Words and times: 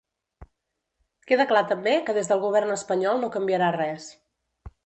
Queda 1.31 1.45
clar 1.51 1.63
també 1.73 1.95
que 2.07 2.17
des 2.21 2.31
del 2.31 2.43
govern 2.47 2.75
espanyol 2.79 3.25
no 3.25 3.33
canviarà 3.37 3.73
res. 3.81 4.13